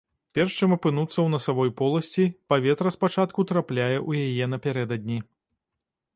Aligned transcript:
Перш 0.35 0.51
чым 0.59 0.71
апынуцца 0.77 1.13
ў 1.21 1.27
насавой 1.33 1.71
поласці, 1.81 2.25
паветра 2.55 2.89
спачатку 2.97 3.47
трапляе 3.53 3.93
ў 4.09 4.33
яе 4.33 4.45
напярэдадні. 4.57 5.25